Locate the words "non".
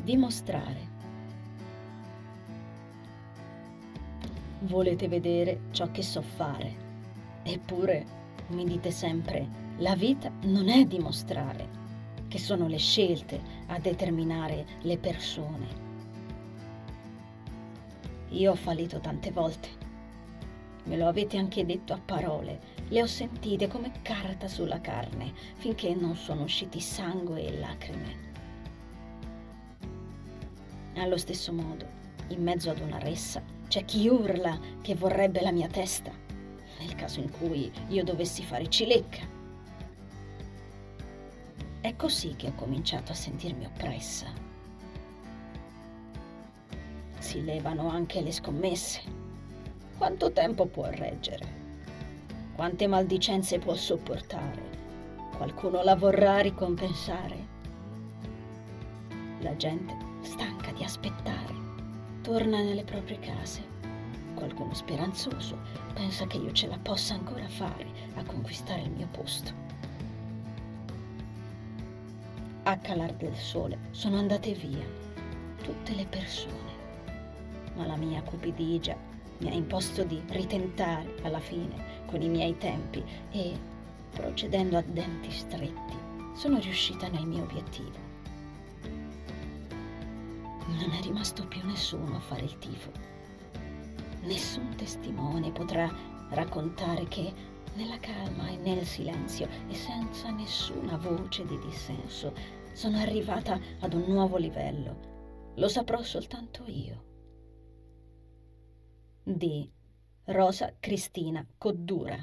10.42-10.68, 25.94-26.16, 90.70-90.90